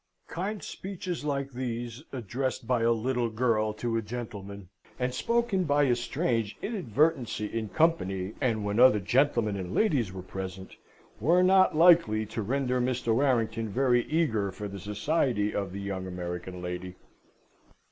Kind 0.29 0.63
speeches 0.63 1.23
like 1.23 1.51
these 1.51 2.01
addressed 2.11 2.65
by 2.65 2.81
a 2.81 2.91
little 2.91 3.29
girl 3.29 3.71
to 3.73 3.97
a 3.97 4.01
gentleman, 4.01 4.67
and 4.97 5.13
spoken 5.13 5.63
by 5.65 5.83
a 5.83 5.95
strange 5.95 6.57
inadvertency 6.59 7.45
in 7.45 7.69
company, 7.69 8.33
and 8.41 8.65
when 8.65 8.79
other 8.79 8.99
gentlemen 8.99 9.55
and 9.55 9.75
ladies 9.75 10.11
were 10.11 10.23
present, 10.23 10.75
were 11.19 11.43
not 11.43 11.75
likely 11.77 12.25
to 12.25 12.41
render 12.41 12.81
Mr. 12.81 13.13
Warrington 13.13 13.69
very 13.69 14.03
eager 14.05 14.51
for 14.51 14.67
the 14.67 14.79
society 14.79 15.53
of 15.53 15.71
the 15.71 15.79
young 15.81 16.07
American 16.07 16.63
lady. 16.63 16.95